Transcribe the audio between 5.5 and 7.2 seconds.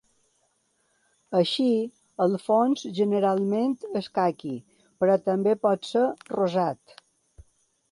pot ser rosat.